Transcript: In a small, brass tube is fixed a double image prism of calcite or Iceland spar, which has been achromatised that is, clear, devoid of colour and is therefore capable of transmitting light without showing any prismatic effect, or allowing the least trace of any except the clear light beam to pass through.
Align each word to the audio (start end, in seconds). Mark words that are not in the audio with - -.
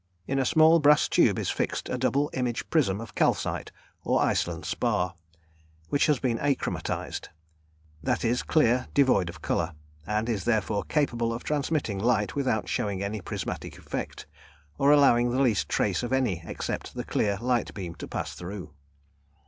In 0.25 0.39
a 0.39 0.45
small, 0.45 0.79
brass 0.79 1.07
tube 1.07 1.37
is 1.37 1.51
fixed 1.51 1.87
a 1.87 1.95
double 1.95 2.31
image 2.33 2.67
prism 2.71 2.99
of 2.99 3.13
calcite 3.13 3.71
or 4.03 4.19
Iceland 4.19 4.65
spar, 4.65 5.13
which 5.89 6.07
has 6.07 6.17
been 6.17 6.39
achromatised 6.39 7.27
that 8.01 8.25
is, 8.25 8.41
clear, 8.41 8.87
devoid 8.95 9.29
of 9.29 9.43
colour 9.43 9.75
and 10.07 10.27
is 10.27 10.45
therefore 10.45 10.85
capable 10.85 11.31
of 11.31 11.43
transmitting 11.43 11.99
light 11.99 12.33
without 12.33 12.67
showing 12.67 13.03
any 13.03 13.21
prismatic 13.21 13.77
effect, 13.77 14.25
or 14.79 14.91
allowing 14.91 15.29
the 15.29 15.39
least 15.39 15.69
trace 15.69 16.01
of 16.01 16.11
any 16.11 16.41
except 16.47 16.95
the 16.95 17.03
clear 17.03 17.37
light 17.37 17.71
beam 17.75 17.93
to 17.97 18.07
pass 18.07 18.33
through. 18.33 18.73